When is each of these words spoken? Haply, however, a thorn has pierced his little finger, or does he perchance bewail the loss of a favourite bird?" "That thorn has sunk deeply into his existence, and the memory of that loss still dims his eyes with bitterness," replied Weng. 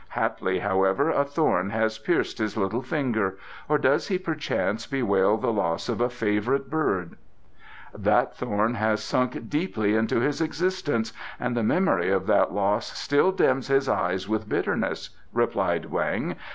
Haply, 0.15 0.57
however, 0.57 1.11
a 1.11 1.23
thorn 1.23 1.69
has 1.69 1.99
pierced 1.99 2.39
his 2.39 2.57
little 2.57 2.81
finger, 2.81 3.37
or 3.69 3.77
does 3.77 4.07
he 4.07 4.17
perchance 4.17 4.87
bewail 4.87 5.37
the 5.37 5.53
loss 5.53 5.89
of 5.89 6.01
a 6.01 6.09
favourite 6.09 6.71
bird?" 6.71 7.17
"That 7.95 8.35
thorn 8.35 8.73
has 8.73 9.03
sunk 9.03 9.47
deeply 9.47 9.95
into 9.95 10.19
his 10.19 10.41
existence, 10.41 11.13
and 11.39 11.55
the 11.55 11.61
memory 11.61 12.09
of 12.09 12.25
that 12.25 12.51
loss 12.51 12.97
still 12.97 13.31
dims 13.31 13.67
his 13.67 13.87
eyes 13.87 14.27
with 14.27 14.49
bitterness," 14.49 15.11
replied 15.33 15.91
Weng. 15.91 16.35